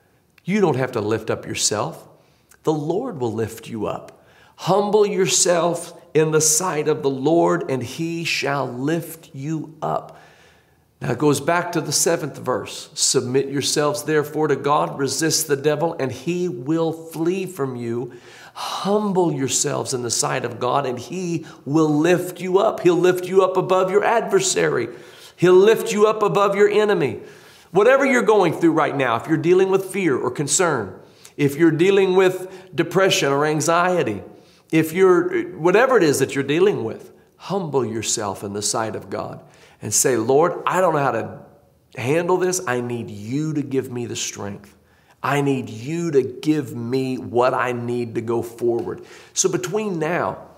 You 0.46 0.62
don't 0.62 0.78
have 0.78 0.94
to 0.94 1.02
lift 1.02 1.30
up 1.30 1.46
yourself, 1.46 2.08
the 2.64 2.74
Lord 2.74 3.20
will 3.20 3.34
lift 3.34 3.68
you 3.68 3.86
up. 3.86 4.26
Humble 4.56 5.06
yourself 5.06 6.00
in 6.14 6.32
the 6.32 6.42
sight 6.42 6.88
of 6.88 7.04
the 7.04 7.10
Lord, 7.10 7.70
and 7.70 7.84
he 7.84 8.24
shall 8.24 8.66
lift 8.66 9.36
you 9.36 9.76
up. 9.82 10.18
Now 11.02 11.12
it 11.12 11.18
goes 11.18 11.42
back 11.42 11.74
to 11.74 11.82
the 11.82 11.92
seventh 11.92 12.38
verse. 12.38 12.90
Submit 12.94 13.50
yourselves 13.50 14.04
therefore 14.04 14.48
to 14.48 14.56
God, 14.56 14.98
resist 14.98 15.48
the 15.48 15.58
devil, 15.58 15.98
and 16.00 16.12
he 16.12 16.48
will 16.48 16.94
flee 16.94 17.46
from 17.46 17.76
you. 17.76 18.14
Humble 18.54 19.34
yourselves 19.34 19.94
in 19.94 20.04
the 20.04 20.12
sight 20.12 20.46
of 20.46 20.60
God, 20.60 20.86
and 20.86 20.98
he 20.98 21.46
will 21.66 21.90
lift 21.90 22.40
you 22.40 22.60
up. 22.60 22.80
He'll 22.80 22.96
lift 22.96 23.26
you 23.26 23.44
up 23.44 23.58
above 23.58 23.92
your 23.92 24.06
adversary. 24.06 24.88
He'll 25.36 25.54
lift 25.54 25.92
you 25.92 26.08
up 26.08 26.24
above 26.24 26.56
your 26.56 26.70
enemy. 26.70 27.22
Whatever 27.72 28.06
you're 28.06 28.22
going 28.22 28.54
through 28.54 28.74
right 28.74 28.96
now, 28.96 29.16
if 29.16 29.28
you're 29.28 29.38
dealing 29.38 29.70
with 29.70 29.86
fear 29.86 30.18
or 30.18 30.30
concern, 30.30 31.00
if 31.38 31.56
you're 31.56 31.72
dealing 31.72 32.16
with 32.16 32.72
depression 32.75 33.32
or 33.32 33.46
anxiety, 33.46 34.22
if 34.72 34.94
you're 34.94 35.44
whatever 35.58 35.98
it 35.98 36.04
is 36.04 36.20
that 36.20 36.36
you're 36.36 36.44
dealing 36.44 36.84
with, 36.84 37.12
humble 37.38 37.86
yourself 37.86 38.44
in 38.44 38.54
the 38.54 38.62
sight 38.62 38.96
of 38.96 39.10
God 39.10 39.44
and 39.82 39.94
say, 39.94 40.18
Lord, 40.18 40.62
I 40.66 40.82
don't 40.82 40.94
know 40.94 41.00
how 41.00 41.12
to 41.12 41.40
handle 41.98 42.38
this. 42.38 42.62
I 42.68 42.82
need 42.82 43.10
you 43.10 43.54
to 43.54 43.62
give 43.62 43.92
me 43.92 44.06
the 44.06 44.16
strength. 44.16 44.75
I 45.22 45.42
need 45.42 45.70
you 45.70 46.12
to 46.12 46.22
give 46.22 46.75
me 46.75 47.18
what 47.18 47.54
I 47.54 47.72
need 47.72 48.16
to 48.16 48.22
go 48.22 48.42
forward. 48.42 49.04
So 49.34 49.50
between 49.50 50.00
now 50.00 50.50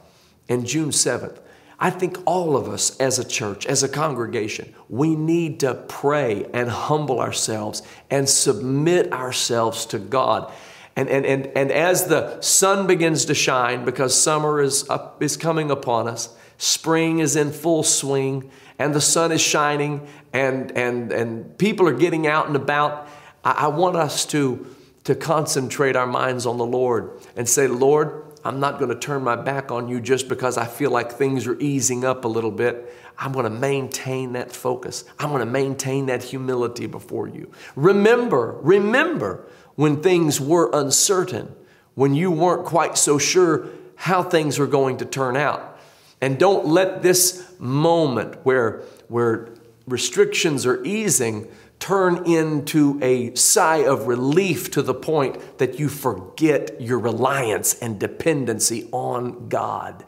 and 0.49 0.65
June 0.65 0.89
7th, 0.89 1.39
I 1.79 1.89
think 1.89 2.17
all 2.25 2.55
of 2.55 2.69
us 2.69 2.97
as 2.97 3.19
a 3.19 3.25
church, 3.25 3.65
as 3.65 3.83
a 3.83 3.89
congregation, 3.89 4.73
we 4.87 5.15
need 5.15 5.59
to 5.59 5.73
pray 5.73 6.45
and 6.53 6.69
humble 6.69 7.19
ourselves 7.19 7.81
and 8.09 8.29
submit 8.29 9.11
ourselves 9.11 9.85
to 9.87 9.99
God. 9.99 10.53
And, 10.95 11.09
and, 11.09 11.25
and, 11.25 11.47
and 11.47 11.71
as 11.71 12.07
the 12.07 12.39
sun 12.39 12.87
begins 12.87 13.25
to 13.25 13.35
shine, 13.35 13.83
because 13.83 14.15
summer 14.19 14.61
is, 14.61 14.89
up, 14.89 15.21
is 15.21 15.35
coming 15.35 15.69
upon 15.69 16.07
us, 16.07 16.33
spring 16.57 17.19
is 17.19 17.35
in 17.35 17.51
full 17.51 17.83
swing, 17.83 18.49
and 18.79 18.93
the 18.93 19.01
sun 19.01 19.33
is 19.33 19.41
shining, 19.41 20.07
and, 20.31 20.71
and, 20.77 21.11
and 21.11 21.57
people 21.57 21.87
are 21.89 21.93
getting 21.93 22.27
out 22.27 22.47
and 22.47 22.55
about, 22.55 23.09
I, 23.43 23.51
I 23.51 23.67
want 23.67 23.97
us 23.97 24.25
to, 24.27 24.65
to 25.03 25.15
concentrate 25.15 25.97
our 25.97 26.07
minds 26.07 26.45
on 26.45 26.57
the 26.57 26.65
Lord 26.65 27.19
and 27.35 27.47
say, 27.47 27.67
Lord, 27.67 28.24
I'm 28.45 28.59
not 28.59 28.77
going 28.77 28.91
to 28.91 28.95
turn 28.95 29.23
my 29.23 29.35
back 29.35 29.71
on 29.71 29.89
you 29.89 29.99
just 29.99 30.29
because 30.29 30.55
I 30.55 30.65
feel 30.65 30.91
like 30.91 31.11
things 31.11 31.47
are 31.47 31.59
easing 31.59 32.05
up 32.05 32.25
a 32.25 32.27
little 32.27 32.51
bit. 32.51 32.93
I'm 33.17 33.31
going 33.31 33.45
to 33.45 33.49
maintain 33.49 34.33
that 34.33 34.51
focus. 34.51 35.03
I'm 35.17 35.29
going 35.29 35.39
to 35.39 35.51
maintain 35.51 36.05
that 36.05 36.21
humility 36.21 36.85
before 36.85 37.27
you. 37.27 37.51
Remember, 37.75 38.55
remember 38.61 39.47
when 39.73 40.03
things 40.03 40.39
were 40.39 40.69
uncertain, 40.73 41.55
when 41.95 42.13
you 42.13 42.29
weren't 42.29 42.65
quite 42.67 42.99
so 42.99 43.17
sure 43.17 43.67
how 43.95 44.21
things 44.21 44.59
were 44.59 44.67
going 44.67 44.97
to 44.97 45.05
turn 45.05 45.35
out. 45.35 45.79
And 46.21 46.37
don't 46.37 46.67
let 46.67 47.01
this 47.01 47.51
moment 47.57 48.45
where, 48.45 48.83
where 49.07 49.49
restrictions 49.87 50.67
are 50.67 50.83
easing 50.83 51.47
turn 51.79 52.25
into 52.25 52.99
a 53.01 53.35
sigh 53.35 53.83
of 53.85 54.07
relief 54.07 54.71
to 54.71 54.81
the 54.81 54.93
point 54.93 55.57
that 55.57 55.79
you 55.79 55.89
forget 55.89 56.79
your 56.81 56.99
reliance 56.99 57.77
and 57.79 57.99
dependency 57.99 58.87
on 58.91 59.49
God. 59.49 60.03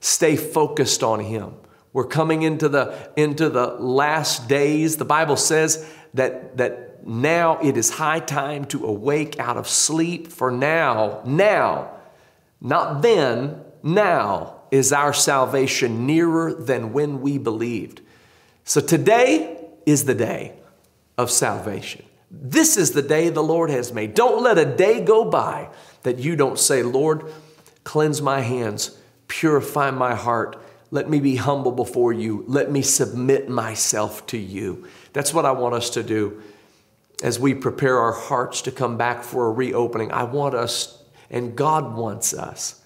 Stay 0.00 0.36
focused 0.36 1.02
on 1.02 1.20
Him. 1.20 1.54
We're 1.92 2.06
coming 2.06 2.42
into 2.42 2.68
the, 2.68 3.10
into 3.16 3.48
the 3.48 3.66
last 3.66 4.48
days. 4.48 4.96
The 4.96 5.04
Bible 5.04 5.36
says 5.36 5.90
that, 6.14 6.56
that 6.58 7.06
now 7.06 7.58
it 7.60 7.76
is 7.76 7.90
high 7.90 8.20
time 8.20 8.66
to 8.66 8.86
awake 8.86 9.40
out 9.40 9.56
of 9.56 9.66
sleep, 9.66 10.28
for 10.28 10.50
now, 10.50 11.22
now, 11.24 11.90
not 12.60 13.02
then, 13.02 13.64
now 13.82 14.60
is 14.70 14.92
our 14.92 15.12
salvation 15.12 16.06
nearer 16.06 16.52
than 16.52 16.92
when 16.92 17.20
we 17.20 17.38
believed. 17.38 18.02
So 18.64 18.80
today 18.80 19.66
is 19.86 20.04
the 20.04 20.14
day 20.14 20.57
of 21.18 21.30
salvation. 21.30 22.04
This 22.30 22.76
is 22.76 22.92
the 22.92 23.02
day 23.02 23.28
the 23.28 23.42
Lord 23.42 23.68
has 23.68 23.92
made. 23.92 24.14
Don't 24.14 24.42
let 24.42 24.56
a 24.56 24.64
day 24.64 25.04
go 25.04 25.24
by 25.24 25.68
that 26.02 26.18
you 26.18 26.36
don't 26.36 26.58
say, 26.58 26.82
Lord, 26.82 27.24
cleanse 27.84 28.22
my 28.22 28.40
hands, 28.40 28.96
purify 29.26 29.90
my 29.90 30.14
heart. 30.14 30.62
Let 30.90 31.10
me 31.10 31.20
be 31.20 31.36
humble 31.36 31.72
before 31.72 32.12
you. 32.12 32.44
Let 32.46 32.70
me 32.70 32.82
submit 32.82 33.48
myself 33.48 34.26
to 34.28 34.38
you. 34.38 34.86
That's 35.12 35.34
what 35.34 35.44
I 35.44 35.52
want 35.52 35.74
us 35.74 35.90
to 35.90 36.02
do 36.02 36.42
as 37.22 37.40
we 37.40 37.52
prepare 37.52 37.98
our 37.98 38.12
hearts 38.12 38.62
to 38.62 38.70
come 38.70 38.96
back 38.96 39.24
for 39.24 39.48
a 39.48 39.52
reopening. 39.52 40.12
I 40.12 40.22
want 40.22 40.54
us, 40.54 41.02
and 41.30 41.56
God 41.56 41.96
wants 41.96 42.32
us, 42.32 42.80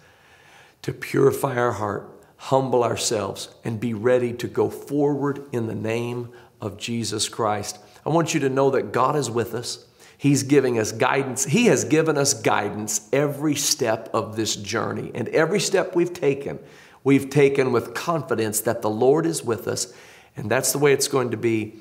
to 0.83 0.93
purify 0.93 1.57
our 1.57 1.73
heart, 1.73 2.09
humble 2.37 2.83
ourselves, 2.83 3.51
and 3.63 3.79
be 3.79 3.95
ready 3.95 4.33
to 4.33 4.49
go 4.49 4.71
forward 4.71 5.45
in 5.53 5.67
the 5.67 5.75
name 5.75 6.31
of 6.61 6.79
Jesus 6.79 7.29
Christ. 7.29 7.79
I 8.05 8.11
want 8.11 8.35
you 8.35 8.41
to 8.41 8.49
know 8.49 8.71
that 8.71 8.93
God 8.93 9.17
is 9.17 9.31
with 9.31 9.55
us. 9.55 9.87
He's 10.19 10.45
giving 10.45 10.79
us 10.79 10.93
guidance. 10.93 11.45
He 11.45 11.67
has 11.67 11.85
given 11.85 12.17
us 12.17 12.33
guidance 12.33 13.09
every 13.13 13.55
step 13.55 14.09
of 14.15 14.37
this 14.37 14.55
journey. 14.55 15.11
And 15.15 15.29
every 15.29 15.61
step 15.61 15.97
we've 15.97 16.13
taken, 16.13 16.59
we've 17.03 17.29
taken 17.29 17.73
with 17.73 17.95
confidence 17.95 18.61
that 18.61 18.83
the 18.83 18.91
Lord 18.91 19.27
is 19.27 19.43
with 19.43 19.67
us. 19.67 19.93
And 20.37 20.51
that's 20.51 20.73
the 20.73 20.79
way 20.79 20.93
it's 20.93 21.09
going 21.09 21.33
to 21.33 21.37
be 21.37 21.75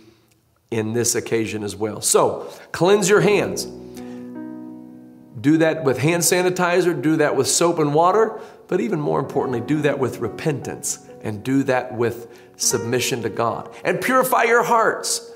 in 0.72 0.94
this 0.94 1.16
occasion 1.16 1.64
as 1.64 1.76
well. 1.76 2.02
So, 2.02 2.52
cleanse 2.72 3.10
your 3.10 3.22
hands. 3.22 3.66
Do 5.40 5.58
that 5.58 5.84
with 5.84 5.98
hand 5.98 6.24
sanitizer, 6.24 7.00
do 7.00 7.18
that 7.18 7.36
with 7.36 7.48
soap 7.48 7.80
and 7.80 7.94
water, 7.94 8.40
but 8.68 8.80
even 8.80 9.00
more 9.00 9.20
importantly, 9.20 9.60
do 9.62 9.82
that 9.82 10.00
with 10.00 10.20
repentance 10.20 11.08
and 11.22 11.44
do 11.44 11.64
that 11.64 11.96
with 11.96 12.28
submission 12.58 13.22
to 13.24 13.30
God. 13.30 13.74
And 13.84 14.00
purify 14.02 14.44
your 14.44 14.64
hearts. 14.64 15.31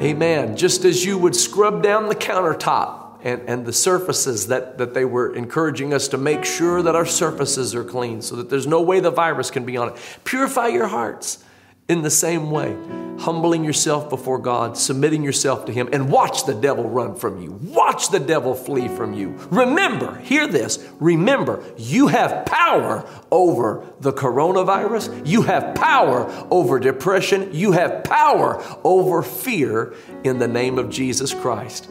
Amen. 0.00 0.56
Just 0.56 0.84
as 0.84 1.04
you 1.04 1.16
would 1.18 1.36
scrub 1.36 1.82
down 1.82 2.08
the 2.08 2.16
countertop 2.16 3.18
and, 3.22 3.42
and 3.48 3.64
the 3.64 3.72
surfaces 3.72 4.48
that, 4.48 4.76
that 4.78 4.92
they 4.92 5.04
were 5.04 5.34
encouraging 5.34 5.94
us 5.94 6.08
to 6.08 6.18
make 6.18 6.44
sure 6.44 6.82
that 6.82 6.96
our 6.96 7.06
surfaces 7.06 7.74
are 7.74 7.84
clean 7.84 8.20
so 8.20 8.36
that 8.36 8.50
there's 8.50 8.66
no 8.66 8.82
way 8.82 9.00
the 9.00 9.10
virus 9.10 9.50
can 9.50 9.64
be 9.64 9.76
on 9.76 9.90
it. 9.90 9.96
Purify 10.24 10.68
your 10.68 10.88
hearts 10.88 11.44
in 11.88 12.02
the 12.02 12.10
same 12.10 12.50
way, 12.50 12.76
humbling 13.18 13.62
yourself 13.62 14.08
before 14.08 14.38
God, 14.38 14.76
submitting 14.76 15.22
yourself 15.22 15.66
to 15.66 15.72
Him, 15.72 15.88
and 15.92 16.10
watch 16.10 16.46
the 16.46 16.54
devil 16.54 16.88
run 16.88 17.14
from 17.14 17.42
you. 17.42 17.52
Watch 17.52 18.08
the 18.08 18.20
devil 18.20 18.54
flee 18.54 18.88
from 18.88 19.12
you. 19.12 19.34
Remember, 19.50 20.16
hear 20.18 20.46
this 20.46 20.86
remember, 20.98 21.62
you 21.76 22.08
have 22.08 22.46
power 22.46 23.06
over 23.30 23.84
the 24.00 24.12
coronavirus, 24.12 25.26
you 25.26 25.42
have 25.42 25.74
power 25.74 26.26
over 26.50 26.78
depression, 26.78 27.50
you 27.52 27.72
have 27.72 28.04
power 28.04 28.62
over 28.82 29.22
fear 29.22 29.94
in 30.24 30.38
the 30.38 30.48
name 30.48 30.78
of 30.78 30.88
Jesus 30.88 31.34
Christ. 31.34 31.90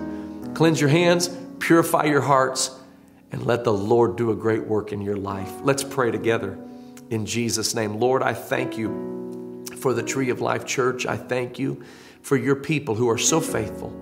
Cleanse 0.55 0.81
your 0.81 0.89
hands, 0.89 1.29
purify 1.59 2.05
your 2.05 2.21
hearts, 2.21 2.71
and 3.31 3.45
let 3.45 3.63
the 3.63 3.73
Lord 3.73 4.15
do 4.15 4.31
a 4.31 4.35
great 4.35 4.65
work 4.65 4.91
in 4.91 5.01
your 5.01 5.17
life. 5.17 5.51
Let's 5.61 5.83
pray 5.83 6.11
together 6.11 6.57
in 7.09 7.25
Jesus' 7.25 7.73
name. 7.75 7.99
Lord, 7.99 8.21
I 8.21 8.33
thank 8.33 8.77
you 8.77 9.22
for 9.83 9.93
the 9.93 10.01
Tree 10.01 10.29
of 10.29 10.39
Life 10.39 10.65
Church. 10.65 11.05
I 11.05 11.17
thank 11.17 11.59
you 11.59 11.83
for 12.21 12.37
your 12.37 12.55
people 12.55 12.95
who 12.95 13.09
are 13.09 13.17
so 13.17 13.41
faithful 13.41 13.93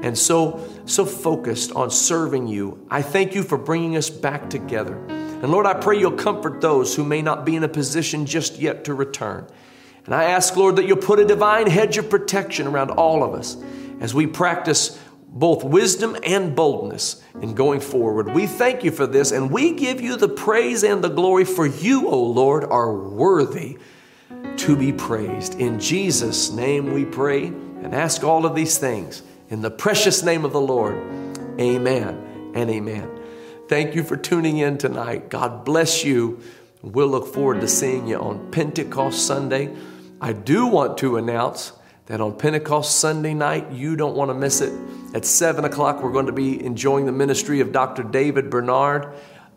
and 0.00 0.16
so 0.16 0.64
so 0.86 1.04
focused 1.04 1.72
on 1.72 1.90
serving 1.90 2.46
you. 2.46 2.86
I 2.88 3.02
thank 3.02 3.34
you 3.34 3.42
for 3.42 3.58
bringing 3.58 3.96
us 3.96 4.08
back 4.08 4.48
together. 4.48 4.96
And 5.08 5.50
Lord, 5.50 5.66
I 5.66 5.74
pray 5.74 5.98
you'll 5.98 6.12
comfort 6.12 6.60
those 6.60 6.94
who 6.94 7.02
may 7.02 7.20
not 7.20 7.44
be 7.44 7.56
in 7.56 7.64
a 7.64 7.68
position 7.68 8.26
just 8.26 8.60
yet 8.60 8.84
to 8.84 8.94
return. 8.94 9.48
And 10.04 10.14
I 10.14 10.24
ask, 10.24 10.54
Lord, 10.54 10.76
that 10.76 10.86
you'll 10.86 10.98
put 10.98 11.18
a 11.18 11.24
divine 11.24 11.66
hedge 11.66 11.98
of 11.98 12.08
protection 12.08 12.68
around 12.68 12.92
all 12.92 13.24
of 13.24 13.34
us 13.34 13.56
as 13.98 14.14
we 14.14 14.28
practice 14.28 15.00
both 15.26 15.64
wisdom 15.64 16.16
and 16.22 16.54
boldness 16.54 17.24
in 17.42 17.54
going 17.54 17.80
forward. 17.80 18.32
We 18.32 18.46
thank 18.46 18.84
you 18.84 18.92
for 18.92 19.08
this 19.08 19.32
and 19.32 19.50
we 19.50 19.72
give 19.72 20.00
you 20.00 20.16
the 20.16 20.28
praise 20.28 20.84
and 20.84 21.02
the 21.02 21.08
glory 21.08 21.44
for 21.44 21.66
you, 21.66 22.06
O 22.06 22.22
Lord, 22.22 22.62
are 22.62 22.94
worthy 22.94 23.78
to 24.58 24.76
be 24.76 24.92
praised. 24.92 25.60
In 25.60 25.78
Jesus' 25.78 26.50
name 26.50 26.92
we 26.92 27.04
pray 27.04 27.46
and 27.46 27.94
ask 27.94 28.24
all 28.24 28.46
of 28.46 28.54
these 28.54 28.78
things. 28.78 29.22
In 29.50 29.62
the 29.62 29.70
precious 29.70 30.22
name 30.22 30.44
of 30.44 30.52
the 30.52 30.60
Lord, 30.60 30.96
amen 31.60 32.52
and 32.54 32.70
amen. 32.70 33.10
Thank 33.68 33.94
you 33.94 34.02
for 34.02 34.16
tuning 34.16 34.58
in 34.58 34.78
tonight. 34.78 35.28
God 35.28 35.64
bless 35.64 36.04
you. 36.04 36.40
We'll 36.82 37.08
look 37.08 37.32
forward 37.32 37.60
to 37.62 37.68
seeing 37.68 38.08
you 38.08 38.18
on 38.18 38.50
Pentecost 38.50 39.26
Sunday. 39.26 39.74
I 40.20 40.32
do 40.32 40.66
want 40.66 40.98
to 40.98 41.16
announce 41.16 41.72
that 42.06 42.20
on 42.20 42.36
Pentecost 42.36 42.98
Sunday 43.00 43.32
night, 43.32 43.72
you 43.72 43.96
don't 43.96 44.14
want 44.14 44.30
to 44.30 44.34
miss 44.34 44.60
it. 44.60 44.72
At 45.14 45.24
7 45.24 45.64
o'clock, 45.64 46.02
we're 46.02 46.12
going 46.12 46.26
to 46.26 46.32
be 46.32 46.62
enjoying 46.62 47.06
the 47.06 47.12
ministry 47.12 47.60
of 47.60 47.72
Dr. 47.72 48.02
David 48.02 48.50
Bernard, 48.50 49.14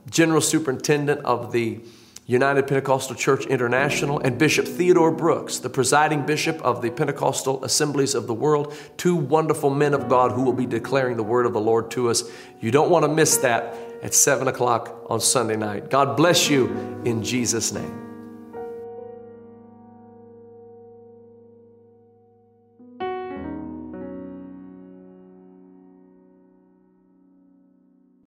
General 0.09 0.39
Superintendent 0.39 1.25
of 1.25 1.51
the 1.51 1.81
United 2.29 2.67
Pentecostal 2.67 3.15
Church 3.15 3.45
International, 3.45 4.19
and 4.19 4.37
Bishop 4.37 4.67
Theodore 4.67 5.11
Brooks, 5.11 5.59
the 5.59 5.69
presiding 5.69 6.25
bishop 6.25 6.61
of 6.61 6.81
the 6.81 6.91
Pentecostal 6.91 7.63
Assemblies 7.63 8.13
of 8.13 8.27
the 8.27 8.33
World, 8.33 8.75
two 8.97 9.15
wonderful 9.15 9.69
men 9.69 9.93
of 9.93 10.09
God 10.09 10.33
who 10.33 10.43
will 10.43 10.51
be 10.51 10.65
declaring 10.65 11.15
the 11.15 11.23
word 11.23 11.45
of 11.45 11.53
the 11.53 11.61
Lord 11.61 11.89
to 11.91 12.09
us. 12.09 12.23
You 12.59 12.69
don't 12.69 12.91
want 12.91 13.03
to 13.03 13.09
miss 13.09 13.37
that 13.37 13.77
at 14.03 14.13
7 14.13 14.49
o'clock 14.49 15.05
on 15.09 15.21
Sunday 15.21 15.55
night. 15.55 15.89
God 15.89 16.17
bless 16.17 16.49
you 16.49 16.67
in 17.05 17.23
Jesus' 17.23 17.71
name. 17.71 18.06